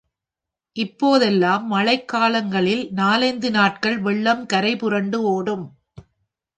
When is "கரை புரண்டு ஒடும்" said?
4.45-5.65